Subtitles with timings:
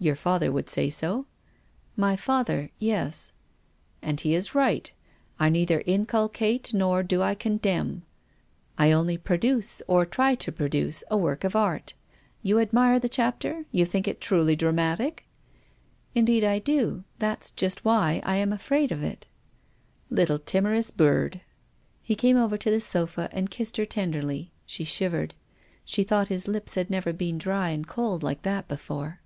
[0.10, 1.26] "Your father would say so.""
[1.94, 3.34] My father— yes.""
[4.00, 4.90] And he is right.
[5.38, 8.04] I neither inculcate nor do I condemn.
[8.78, 11.94] I only produce, or try to produce, a" WILLIAM FOSTER." I4I work of art.
[12.42, 13.66] You admire the chapter?
[13.70, 15.26] You think it truly dramatic?""
[16.14, 19.26] Indeed I do— that's just why I am afraid of it."
[20.18, 21.42] Little timorous bird."
[22.00, 24.48] He came over to the sofa and kissed her ten derly.
[24.64, 25.34] She shivered.
[25.84, 29.20] She thought his lips had never been dry and cold like that before.